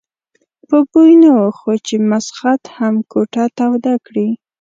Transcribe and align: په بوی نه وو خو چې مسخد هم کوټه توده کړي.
په 0.69 0.77
بوی 0.89 1.13
نه 1.23 1.29
وو 1.35 1.49
خو 1.57 1.71
چې 1.87 1.95
مسخد 2.09 2.61
هم 2.77 2.93
کوټه 3.11 3.45
توده 3.57 3.95
کړي. 4.05 4.27